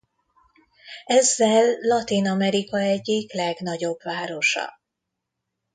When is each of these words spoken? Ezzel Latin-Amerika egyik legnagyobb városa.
Ezzel 1.05 1.75
Latin-Amerika 1.81 2.77
egyik 2.77 3.33
legnagyobb 3.33 4.03
városa. 4.03 4.71